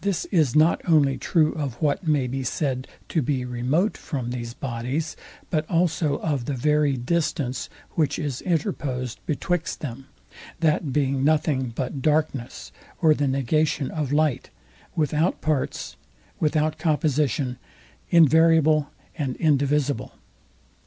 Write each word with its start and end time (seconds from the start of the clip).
This 0.00 0.24
is 0.32 0.56
not 0.56 0.80
only 0.88 1.18
true 1.18 1.52
of 1.52 1.74
what 1.82 2.06
may 2.06 2.26
be 2.26 2.42
said 2.42 2.88
to 3.10 3.20
be 3.20 3.44
remote 3.44 3.94
from 3.98 4.30
these 4.30 4.54
bodies, 4.54 5.16
but 5.50 5.68
also 5.68 6.16
of 6.22 6.46
the 6.46 6.54
very 6.54 6.96
distance; 6.96 7.68
which 7.90 8.18
is 8.18 8.40
interposed 8.40 9.18
betwixt 9.26 9.80
them; 9.80 10.06
that 10.60 10.94
being 10.94 11.22
nothing 11.24 11.74
but 11.74 12.00
darkness, 12.00 12.72
or 13.02 13.12
the 13.12 13.28
negation 13.28 13.90
of 13.90 14.14
light; 14.14 14.48
without 14.96 15.42
parts, 15.42 15.96
without 16.38 16.78
composition, 16.78 17.58
invariable 18.10 18.90
and 19.18 19.36
indivisible. 19.36 20.12